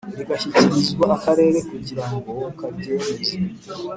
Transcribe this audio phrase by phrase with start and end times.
[0.17, 3.35] rigashyikirizwa Akarere kugira ngo karyemeze